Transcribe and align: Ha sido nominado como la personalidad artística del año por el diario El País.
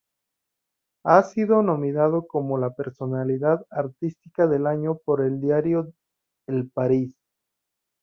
Ha 1.05 1.21
sido 1.21 1.61
nominado 1.61 2.25
como 2.25 2.57
la 2.57 2.73
personalidad 2.73 3.63
artística 3.69 4.47
del 4.47 4.65
año 4.65 4.97
por 4.97 5.21
el 5.23 5.39
diario 5.39 5.93
El 6.47 6.67
País. 6.71 7.13